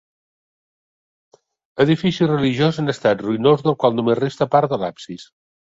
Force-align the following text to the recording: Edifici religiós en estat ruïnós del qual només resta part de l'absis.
Edifici 1.85 2.31
religiós 2.33 2.81
en 2.85 2.95
estat 2.95 3.23
ruïnós 3.29 3.65
del 3.69 3.79
qual 3.85 3.97
només 4.01 4.21
resta 4.25 4.51
part 4.59 4.77
de 4.77 4.85
l'absis. 4.85 5.31